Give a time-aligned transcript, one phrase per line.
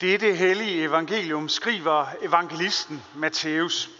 [0.00, 3.90] Dette hellige evangelium skriver evangelisten Matthæus.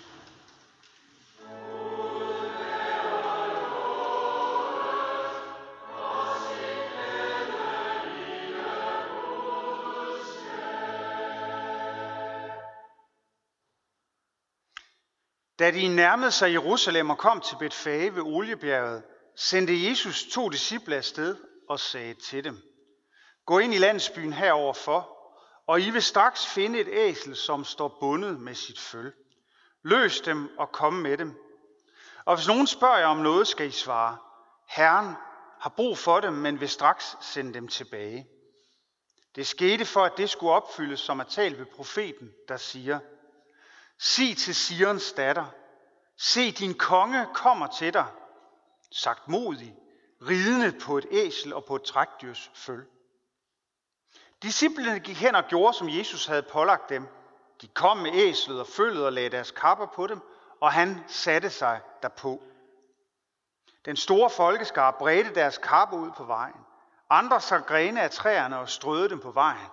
[15.58, 19.02] Da de nærmede sig Jerusalem og kom til Betfage ved Oliebjerget,
[19.36, 21.36] sendte Jesus to disciple afsted
[21.68, 22.58] og sagde til dem,
[23.46, 25.17] Gå ind i landsbyen herover for,
[25.68, 29.12] og I vil straks finde et æsel, som står bundet med sit føl.
[29.82, 31.34] Løs dem og kom med dem.
[32.24, 34.16] Og hvis nogen spørger jer om noget, skal I svare,
[34.68, 35.14] Herren
[35.60, 38.28] har brug for dem, men vil straks sende dem tilbage.
[39.34, 42.98] Det skete for, at det skulle opfyldes, som er talt ved profeten, der siger,
[43.98, 45.46] Sig til Sirens datter,
[46.16, 48.06] se din konge kommer til dig,
[48.92, 49.76] sagt modig,
[50.22, 52.86] ridende på et æsel og på et trækdyrs føl.
[54.42, 57.08] Disciplene gik hen og gjorde, som Jesus havde pålagt dem.
[57.60, 60.20] De kom med æslet og følget og lagde deres kapper på dem,
[60.60, 62.42] og han satte sig derpå.
[63.84, 66.60] Den store folkeskar bredte deres kapper ud på vejen.
[67.10, 69.66] Andre så grene af træerne og strøede dem på vejen.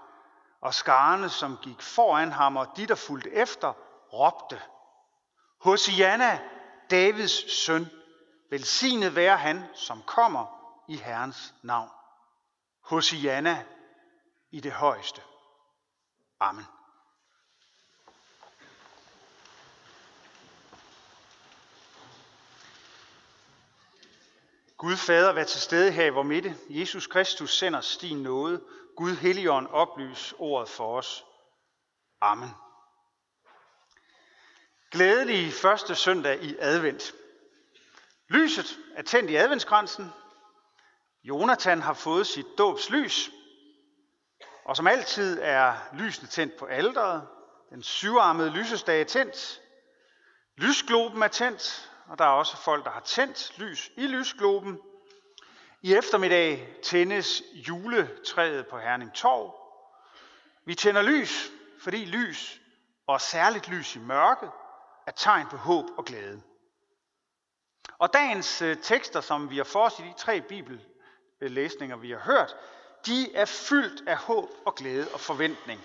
[0.62, 3.74] Og skarne, som gik foran ham, og de, der fulgte efter,
[4.14, 4.62] råbte.
[5.62, 6.40] Hosianna,
[6.92, 7.90] Davids søn,
[8.50, 10.46] velsignet være han, som kommer
[10.88, 11.90] i Herrens navn.
[12.82, 13.66] Hosianna
[14.56, 15.22] i det højeste.
[16.40, 16.66] Amen.
[24.78, 26.56] Gud Fader, vær til stede her i vor midte.
[26.70, 28.64] Jesus Kristus sender din nåde.
[28.98, 31.26] Gud Helligånd oplys ordet for os.
[32.22, 32.50] Amen.
[34.92, 37.14] Glædelig første søndag i advent.
[38.28, 40.10] Lyset er tændt i adventskransen.
[41.24, 43.32] Jonathan har fået sit dåbslys.
[44.66, 47.28] Og som altid er lysene tændt på alderet.
[47.70, 49.62] Den syvarmede lysestage er tændt.
[50.58, 54.80] Lysgloben er tændt, og der er også folk, der har tændt lys i lysgloben.
[55.82, 59.56] I eftermiddag tændes juletræet på Herning Torv.
[60.66, 61.52] Vi tænder lys,
[61.82, 62.62] fordi lys,
[63.08, 64.52] og særligt lys i mørket,
[65.08, 66.42] er tegn på håb og glæde.
[67.98, 72.20] Og dagens øh, tekster, som vi har for os i de tre bibellæsninger, vi har
[72.20, 72.56] hørt,
[73.06, 75.82] de er fyldt af håb og glæde og forventning.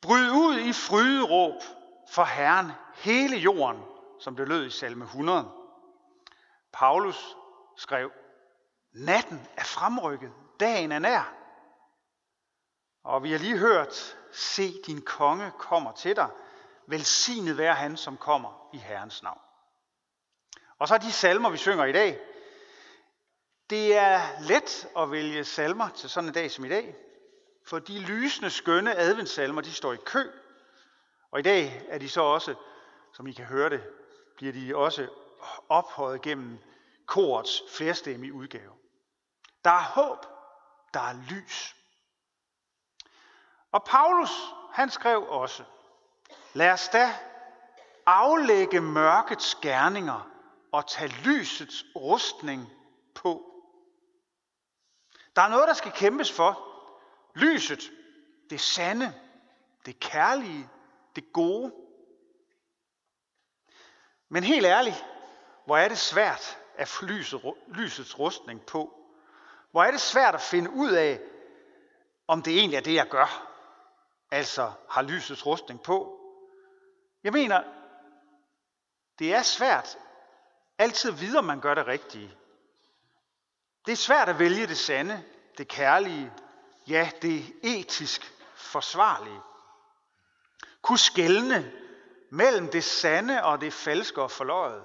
[0.00, 1.62] Bryd ud i fryderåb
[2.10, 3.82] for Herren hele jorden,
[4.20, 5.50] som det lød i salme 100.
[6.72, 7.36] Paulus
[7.76, 8.10] skrev,
[8.92, 11.34] natten er fremrykket, dagen er nær.
[13.04, 16.30] Og vi har lige hørt, se din konge kommer til dig,
[16.86, 19.40] velsignet være han, som kommer i Herrens navn.
[20.78, 22.20] Og så er de salmer, vi synger i dag,
[23.70, 26.96] det er let at vælge salmer til sådan en dag som i dag,
[27.66, 30.30] for de lysende, skønne adventssalmer, de står i kø.
[31.30, 32.54] Og i dag er de så også,
[33.12, 33.82] som I kan høre det,
[34.36, 35.08] bliver de også
[35.68, 36.58] ophøjet gennem
[37.06, 38.72] korets flerstemmige udgave.
[39.64, 40.26] Der er håb,
[40.94, 41.76] der er lys.
[43.72, 44.30] Og Paulus,
[44.72, 45.62] han skrev også,
[46.52, 47.14] lad os da
[48.06, 50.30] aflægge mørkets gerninger
[50.72, 52.72] og tage lysets rustning
[53.14, 53.53] på.
[55.36, 56.70] Der er noget, der skal kæmpes for.
[57.34, 57.92] Lyset,
[58.50, 59.14] det sande,
[59.86, 60.68] det kærlige,
[61.16, 61.72] det gode.
[64.28, 65.04] Men helt ærligt,
[65.66, 69.00] hvor er det svært at få lyset, lysets rustning på.
[69.70, 71.20] Hvor er det svært at finde ud af,
[72.26, 73.50] om det egentlig er det, jeg gør.
[74.30, 76.20] Altså har lysets rustning på.
[77.24, 77.62] Jeg mener,
[79.18, 79.98] det er svært
[80.78, 82.36] altid at vide, om man gør det rigtige.
[83.86, 85.24] Det er svært at vælge det sande,
[85.58, 86.32] det kærlige,
[86.88, 89.40] ja, det etisk forsvarlige.
[90.82, 91.72] Kunne skælne
[92.30, 94.84] mellem det sande og det falske og forløjet.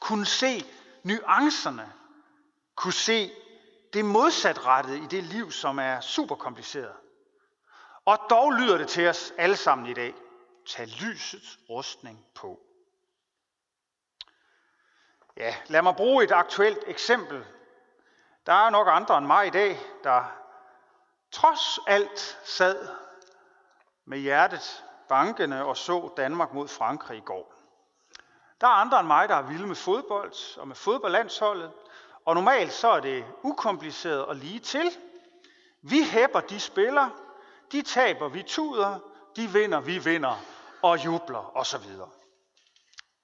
[0.00, 0.64] Kunne se
[1.02, 1.92] nuancerne.
[2.74, 3.32] Kunne se
[3.92, 6.96] det modsatrettede i det liv, som er super kompliceret.
[8.04, 10.14] Og dog lyder det til os alle sammen i dag.
[10.66, 12.60] Tag lysets rustning på.
[15.36, 17.44] Ja, lad mig bruge et aktuelt eksempel
[18.46, 20.24] der er nok andre end mig i dag, der
[21.32, 22.88] trods alt sad
[24.04, 27.52] med hjertet bankende og så Danmark mod Frankrig i går.
[28.60, 31.72] Der er andre end mig, der er vilde med fodbold og med fodboldlandsholdet,
[32.24, 34.90] og normalt så er det ukompliceret og lige til.
[35.82, 37.08] Vi hæpper, de spiller,
[37.72, 38.98] de taber, vi tuder,
[39.36, 40.36] de vinder, vi vinder
[40.82, 41.84] og jubler osv.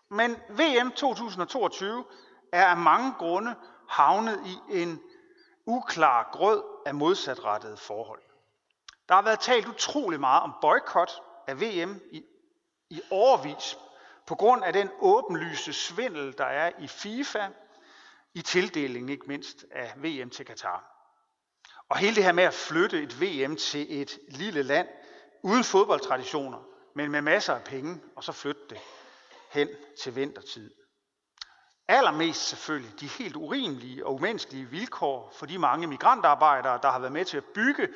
[0.09, 2.05] Men VM 2022
[2.53, 3.55] er af mange grunde
[3.89, 5.01] havnet i en
[5.67, 8.23] uklar grød af modsatrettede forhold.
[9.09, 11.11] Der har været talt utrolig meget om boykot
[11.47, 12.25] af VM i,
[12.91, 13.79] i overvis,
[14.27, 17.49] på grund af den åbenlyse svindel, der er i FIFA,
[18.35, 20.93] i tildelingen ikke mindst af VM til Katar.
[21.89, 24.89] Og hele det her med at flytte et VM til et lille land
[25.43, 26.59] uden fodboldtraditioner,
[26.95, 28.79] men med masser af penge, og så flytte det
[29.51, 29.69] hen
[30.03, 30.71] til vintertid.
[31.93, 37.13] Allermest selvfølgelig de helt urimelige og umenneskelige vilkår for de mange migrantarbejdere, der har været
[37.13, 37.89] med til at bygge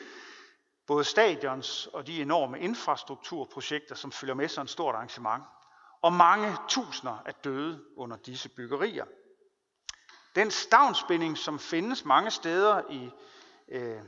[0.86, 5.44] både stadions og de enorme infrastrukturprojekter, som følger med sådan et stort arrangement.
[6.02, 9.04] Og mange tusinder er døde under disse byggerier.
[10.34, 13.10] Den stavnspænding, som findes mange steder i,
[13.68, 14.00] øh,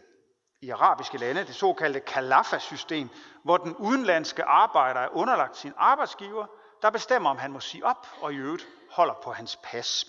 [0.61, 3.09] i arabiske lande, det såkaldte Kalafa-system,
[3.45, 6.47] hvor den udenlandske arbejder er underlagt sin arbejdsgiver,
[6.83, 10.07] der bestemmer, om han må sige op og i øvrigt holder på hans pas.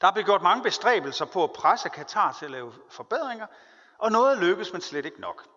[0.00, 3.46] Der er blevet gjort mange bestræbelser på at presse Katar til at lave forbedringer,
[3.98, 5.48] og noget lykkes, men slet ikke nok.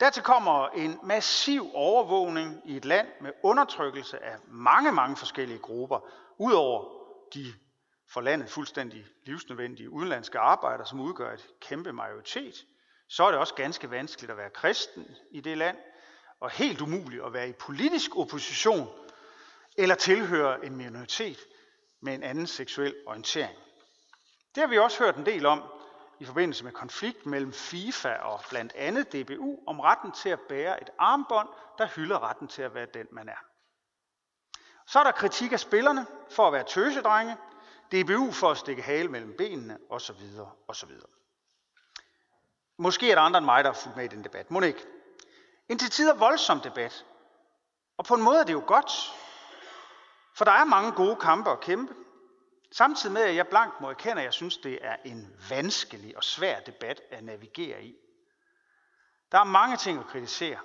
[0.00, 6.00] Dertil kommer en massiv overvågning i et land med undertrykkelse af mange, mange forskellige grupper,
[6.38, 6.84] udover
[7.34, 7.54] de
[8.12, 12.54] for landet fuldstændig livsnødvendige udenlandske arbejdere, som udgør et kæmpe majoritet,
[13.08, 15.76] så er det også ganske vanskeligt at være kristen i det land,
[16.40, 18.88] og helt umuligt at være i politisk opposition
[19.78, 21.38] eller tilhører en minoritet
[22.00, 23.58] med en anden seksuel orientering.
[24.54, 25.62] Det har vi også hørt en del om
[26.20, 30.82] i forbindelse med konflikt mellem FIFA og blandt andet DBU om retten til at bære
[30.82, 31.48] et armbånd,
[31.78, 33.44] der hylder retten til at være den, man er.
[34.86, 37.36] Så er der kritik af spillerne for at være tøsedrenge,
[37.92, 40.20] DBU for at stikke hale mellem benene osv.
[40.68, 40.90] osv.
[42.78, 44.50] Måske er der andre end mig, der har fulgt med i den debat.
[44.50, 44.86] Må ikke?
[45.68, 47.04] En til tider voldsom debat.
[47.98, 49.14] Og på en måde er det jo godt,
[50.38, 51.94] for der er mange gode kampe at kæmpe.
[52.72, 56.24] Samtidig med, at jeg blankt må erkende, at jeg synes, det er en vanskelig og
[56.24, 57.96] svær debat at navigere i.
[59.32, 60.58] Der er mange ting at kritisere.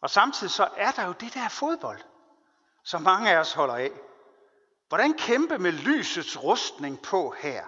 [0.00, 2.00] Og samtidig så er der jo det der fodbold,
[2.84, 3.90] som mange af os holder af.
[4.88, 7.64] Hvordan kæmpe med lysets rustning på her?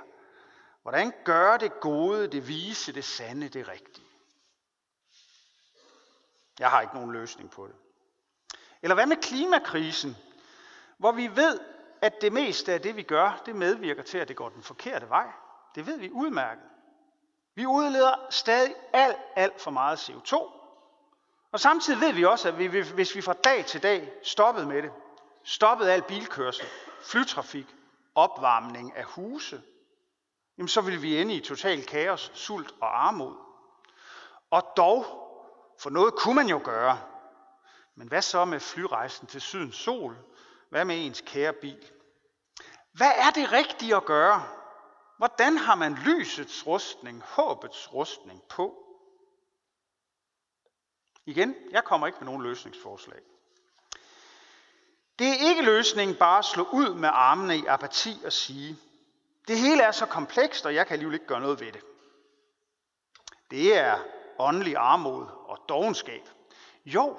[0.83, 4.07] Hvordan gøre det gode, det vise, det sande, det rigtige?
[6.59, 7.75] Jeg har ikke nogen løsning på det.
[8.83, 10.17] Eller hvad med klimakrisen,
[11.03, 11.61] hvor vi ved,
[12.01, 15.09] at det meste af det, vi gør, det medvirker til, at det går den forkerte
[15.09, 15.27] vej.
[15.75, 16.65] Det ved vi udmærket.
[17.55, 20.37] Vi udleder stadig alt, alt for meget CO2.
[21.53, 24.83] Og samtidig ved vi også, at vi, hvis vi fra dag til dag stoppede med
[24.83, 24.91] det,
[25.45, 26.67] stoppede al bilkørsel,
[27.05, 27.67] flytrafik,
[28.15, 29.63] opvarmning af huse,
[30.59, 33.35] jamen så vil vi ende i total kaos, sult og armod.
[34.51, 35.05] Og dog,
[35.81, 36.99] for noget kunne man jo gøre,
[37.95, 40.17] men hvad så med flyrejsen til sydens sol?
[40.73, 41.91] Hvad med ens kære bil?
[42.93, 44.49] Hvad er det rigtige at gøre?
[45.17, 48.85] Hvordan har man lysets rustning, håbets rustning på?
[51.27, 53.21] Igen, jeg kommer ikke med nogen løsningsforslag.
[55.19, 58.77] Det er ikke løsningen bare at slå ud med armene i apati og sige,
[59.49, 61.85] det hele er så komplekst, og jeg kan alligevel ikke gøre noget ved det.
[63.51, 63.99] Det er
[64.39, 66.29] åndelig armod og dogenskab.
[66.87, 67.19] Jo,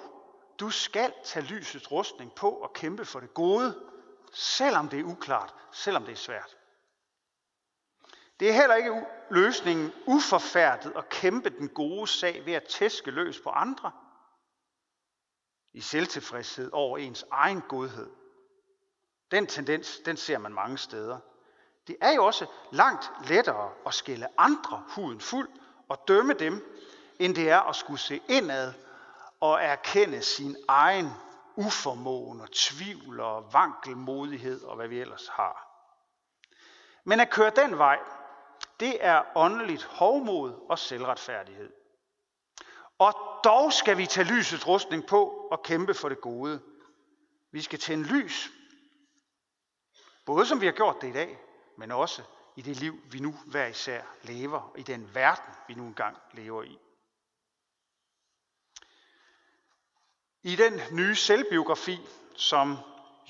[0.64, 3.84] du skal tage lysets rustning på og kæmpe for det gode,
[4.34, 6.58] selvom det er uklart, selvom det er svært.
[8.40, 13.40] Det er heller ikke løsningen uforfærdet at kæmpe den gode sag ved at tæske løs
[13.40, 13.92] på andre–
[15.74, 18.10] i selvtilfredshed over ens egen godhed.
[19.32, 21.20] Den tendens, den ser man mange steder.
[21.88, 25.50] Det er jo også langt lettere at skille andre huden fuld
[25.90, 26.80] og dømme dem,
[27.20, 28.74] end det er at skulle se indad
[29.44, 31.10] og erkende sin egen
[31.56, 35.68] uformåen og tvivl og vankelmodighed og hvad vi ellers har.
[37.04, 38.00] Men at køre den vej,
[38.80, 41.74] det er åndeligt hovmod og selvretfærdighed.
[43.00, 46.62] Og dog skal vi tage lysets rustning på og kæmpe for det gode.
[47.52, 48.50] Vi skal tænde lys,
[50.26, 51.40] både som vi har gjort det i dag,
[51.78, 52.22] men også
[52.56, 56.18] i det liv, vi nu hver især lever, og i den verden, vi nu engang
[56.34, 56.80] lever i.
[60.44, 62.00] I den nye selvbiografi,
[62.36, 62.78] som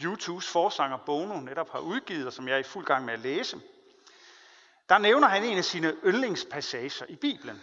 [0.03, 3.19] YouTubes forsanger Bono netop har udgivet, og som jeg er i fuld gang med at
[3.19, 3.61] læse,
[4.89, 7.61] der nævner han en af sine yndlingspassager i Bibelen.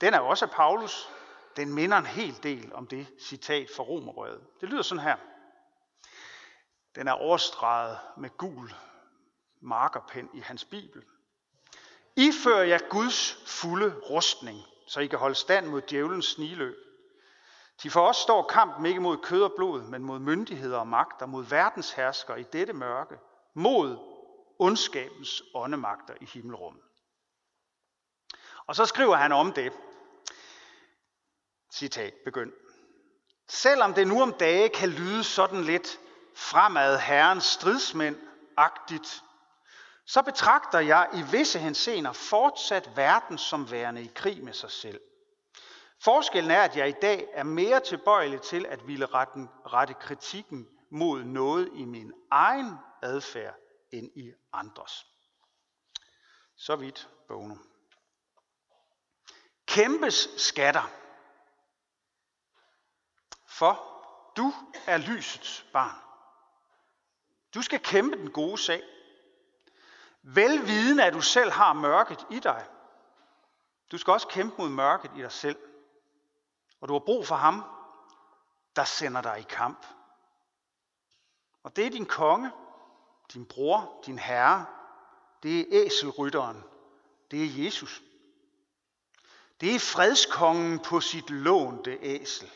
[0.00, 1.08] Den er også af Paulus,
[1.56, 4.40] den minder en hel del om det citat fra Romerøret.
[4.60, 5.16] Det lyder sådan her.
[6.94, 8.74] Den er overstreget med gul
[9.60, 11.02] markerpen i hans bibel.
[12.16, 16.87] I fører jeg Guds fulde rustning, så I kan holde stand mod djævelens sniløb.
[17.82, 21.26] De for os står kampen ikke mod kød og blod, men mod myndigheder og magter,
[21.26, 23.18] mod verdenshersker i dette mørke,
[23.54, 23.98] mod
[24.58, 26.82] ondskabens åndemagter i himmelrummet.
[28.66, 29.72] Og så skriver han om det.
[31.72, 32.52] Citat begynd.
[33.48, 35.98] Selvom det nu om dage kan lyde sådan lidt
[36.34, 39.22] fremad herrens stridsmænd-agtigt,
[40.06, 45.00] så betragter jeg i visse hensener fortsat verden som værende i krig med sig selv.
[46.00, 50.68] Forskellen er, at jeg i dag er mere tilbøjelig til at ville rette, rette kritikken
[50.90, 53.54] mod noget i min egen adfærd
[53.92, 55.06] end i andres.
[56.56, 57.56] Så vidt Bono.
[59.66, 60.90] Kæmpes skatter.
[63.46, 63.88] For
[64.36, 64.52] du
[64.86, 65.96] er lysets barn.
[67.54, 68.82] Du skal kæmpe den gode sag.
[70.22, 72.66] Velviden at du selv har mørket i dig.
[73.92, 75.67] Du skal også kæmpe mod mørket i dig selv.
[76.80, 77.62] Og du har brug for ham,
[78.76, 79.86] der sender dig i kamp.
[81.62, 82.50] Og det er din konge,
[83.32, 84.66] din bror, din herre.
[85.42, 86.64] Det er æselrytteren.
[87.30, 88.02] Det er Jesus.
[89.60, 92.50] Det er fredskongen på sit lånte æsel.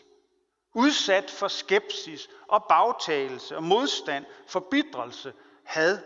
[0.75, 6.03] Udsat for skepsis og bagtagelse og modstand, forbidrelse, had,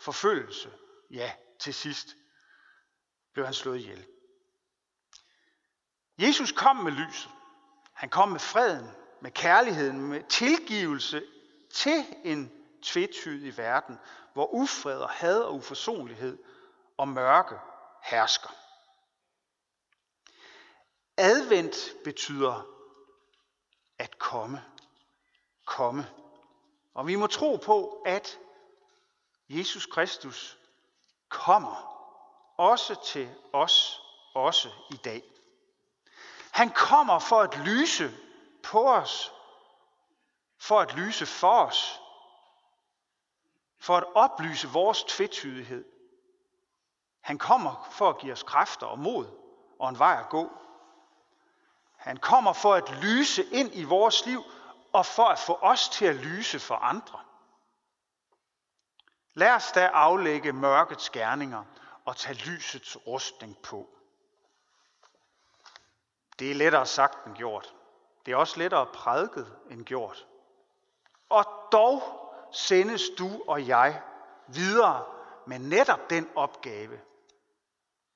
[0.00, 0.70] forfølgelse.
[1.10, 2.16] Ja, til sidst
[3.32, 4.06] blev han slået ihjel.
[6.18, 7.30] Jesus kom med lyset.
[7.96, 11.22] Han kom med freden, med kærligheden, med tilgivelse
[11.70, 13.98] til en tvetydig verden,
[14.32, 16.38] hvor ufred og had og uforsonlighed
[16.96, 17.54] og mørke
[18.02, 18.48] hersker.
[21.16, 22.66] Advent betyder
[23.98, 24.64] at komme.
[25.64, 26.10] Komme.
[26.94, 28.38] Og vi må tro på, at
[29.48, 30.58] Jesus Kristus
[31.28, 31.96] kommer
[32.58, 34.00] også til os,
[34.34, 35.35] også i dag.
[36.56, 38.14] Han kommer for at lyse
[38.62, 39.32] på os,
[40.58, 42.00] for at lyse for os,
[43.78, 45.84] for at oplyse vores tvetydighed.
[47.20, 49.26] Han kommer for at give os kræfter og mod
[49.78, 50.52] og en vej at gå.
[51.96, 54.42] Han kommer for at lyse ind i vores liv
[54.92, 57.20] og for at få os til at lyse for andre.
[59.34, 61.64] Lad os da aflægge mørkets gerninger
[62.04, 63.95] og tage lysets rustning på.
[66.38, 67.74] Det er lettere sagt end gjort.
[68.26, 70.26] Det er også lettere prædiket end gjort.
[71.28, 72.02] Og dog
[72.52, 74.02] sendes du og jeg
[74.46, 75.04] videre
[75.46, 77.00] med netop den opgave.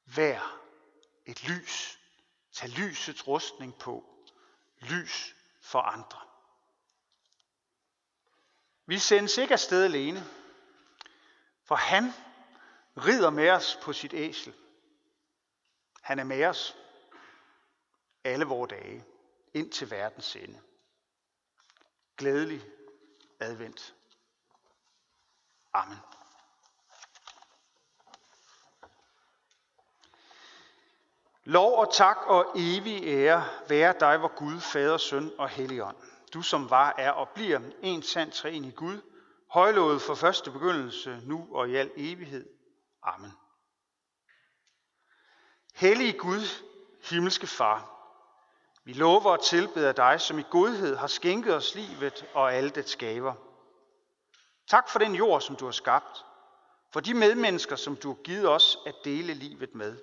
[0.04, 0.56] Vær
[1.26, 1.98] et lys.
[2.52, 4.04] Tag lysets rustning på.
[4.78, 6.18] Lys for andre.
[8.86, 10.24] Vi sendes ikke afsted alene,
[11.64, 12.12] for han
[12.96, 14.54] rider med os på sit æsel.
[16.02, 16.76] Han er med os
[18.24, 19.04] alle vores dage
[19.54, 20.60] ind til verdens ende.
[22.16, 22.62] Glædelig
[23.40, 23.94] advent.
[25.72, 25.98] Amen.
[31.44, 35.96] Lov og tak og evig ære være dig, hvor Gud, Fader, Søn og Helligånd.
[36.34, 39.02] Du som var, er og bliver en sand træen i Gud,
[39.50, 42.48] højlovet for første begyndelse, nu og i al evighed.
[43.02, 43.32] Amen.
[45.74, 46.64] Hellige Gud,
[47.10, 47.99] himmelske Far,
[48.84, 52.96] vi lover og tilbeder dig, som i godhed har skænket os livet og alle dets
[52.96, 53.34] gaver.
[54.66, 56.24] Tak for den jord, som du har skabt,
[56.92, 59.96] for de medmennesker, som du har givet os at dele livet med.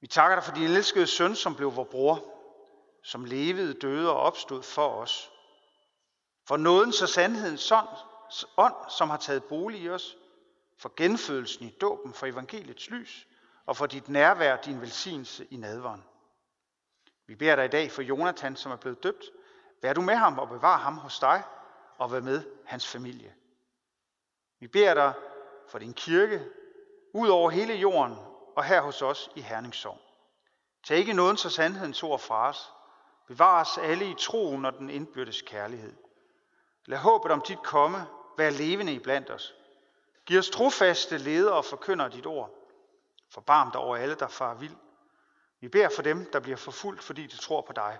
[0.00, 2.34] Vi takker dig for din elskede søn, som blev vor bror,
[3.02, 5.30] som levede, døde og opstod for os.
[6.46, 7.72] For nådens og sandhedens
[8.56, 10.16] ånd, som har taget bolig i os,
[10.78, 13.27] for genfødelsen i dåben, for evangeliets lys,
[13.68, 16.04] og for dit nærvær, din velsignelse i nadveren.
[17.26, 19.24] Vi beder dig i dag for Jonathan, som er blevet døbt.
[19.82, 21.42] Vær du med ham og bevar ham hos dig,
[21.98, 23.34] og vær med hans familie.
[24.60, 25.12] Vi beder dig
[25.68, 26.46] for din kirke,
[27.14, 28.16] ud over hele jorden
[28.56, 29.98] og her hos os i Herningssov.
[30.84, 32.72] Tag ikke nådens og sandhedens ord fra os.
[33.26, 35.96] Bevar os alle i troen og den indbyrdes kærlighed.
[36.86, 38.06] Lad håbet om dit komme
[38.38, 39.54] være levende i blandt os.
[40.26, 42.57] Giv os trofaste ledere og forkynder dit ord.
[43.28, 44.76] Forbarm dig over alle, der far vild.
[45.60, 47.98] Vi beder for dem, der bliver forfulgt, fordi de tror på dig.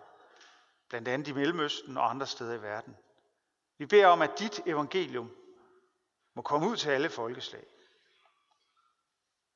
[0.89, 2.97] Blandt andet i Mellemøsten og andre steder i verden.
[3.79, 5.37] Vi beder om, at dit evangelium
[6.35, 7.65] må komme ud til alle folkeslag.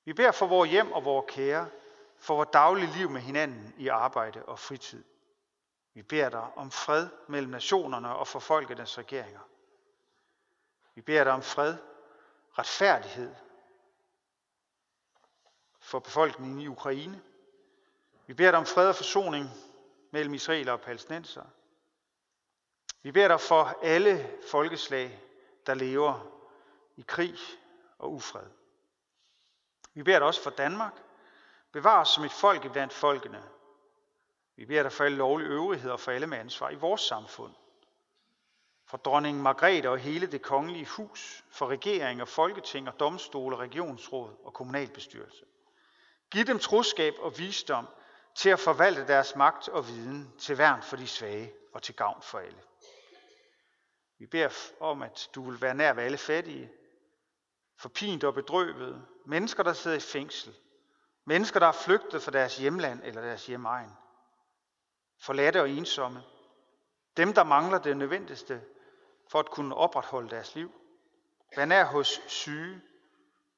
[0.05, 1.69] Vi beder for vores hjem og vores kære,
[2.19, 5.05] for vores daglige liv med hinanden i arbejde og fritid.
[5.95, 9.41] Vi beder dig om fred mellem nationerne og for folkenes regeringer.
[10.95, 11.77] Vi beder dig om fred,
[12.59, 13.35] retfærdighed
[15.93, 17.23] for befolkningen i Ukraine.
[18.27, 19.49] Vi beder dig om fred og forsoning
[20.11, 21.43] mellem israeler og palæstinenser.
[23.03, 25.21] Vi beder dig for alle folkeslag,
[25.67, 26.27] der lever
[26.97, 27.35] i krig
[27.99, 28.47] og ufred.
[29.95, 30.93] Vi beder dig også for Danmark.
[31.73, 33.43] Bevar os som et folk blandt folkene.
[34.57, 37.53] Vi beder dig for alle lovlige øvrigheder og for alle med ansvar i vores samfund.
[38.85, 44.31] For dronning Margrethe og hele det kongelige hus, for regering og folketing og domstole, regionsråd
[44.45, 45.45] og kommunalbestyrelse.
[46.33, 47.89] Giv dem troskab og visdom
[48.35, 52.23] til at forvalte deres magt og viden til værn for de svage og til gavn
[52.23, 52.63] for alle.
[54.19, 54.49] Vi beder
[54.81, 56.73] om, at du vil være nær ved alle fattige,
[57.77, 60.57] forpint og bedrøvede, mennesker, der sidder i fængsel,
[61.25, 63.93] mennesker, der er flygtet fra deres hjemland eller deres hjemegn,
[65.21, 66.23] forladte og ensomme,
[67.17, 68.65] dem, der mangler det nødvendigste
[69.31, 70.73] for at kunne opretholde deres liv.
[71.57, 72.81] Vær nær hos syge,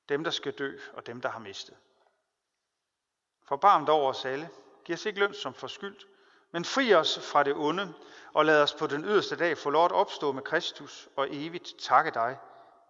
[0.09, 1.77] dem, der skal dø og dem, der har mistet.
[3.49, 4.51] Forbarm over os alle.
[4.85, 6.07] Giv os ikke løn som forskyldt,
[6.53, 7.95] men fri os fra det onde,
[8.35, 11.75] og lad os på den yderste dag få lov at opstå med Kristus og evigt
[11.79, 12.39] takke dig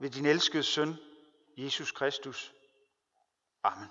[0.01, 0.97] ved din elskede søn,
[1.57, 2.53] Jesus Kristus.
[3.63, 3.89] Amen.